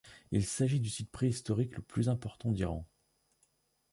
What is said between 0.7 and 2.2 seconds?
du site préhistorique le plus